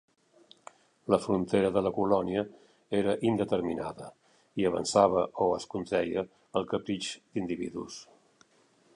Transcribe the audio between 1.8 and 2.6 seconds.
la colònia